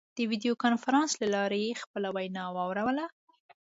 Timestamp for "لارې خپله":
1.35-2.07